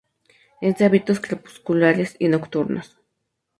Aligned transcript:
Es 0.61 0.79
de 0.79 0.85
hábitos 0.85 1.19
crepusculares 1.19 2.15
y 2.17 2.27
nocturnos. 2.27 2.97